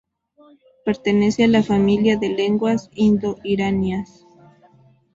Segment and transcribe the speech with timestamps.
[0.83, 4.25] Pertenece a la familia de lenguas indo-iranias.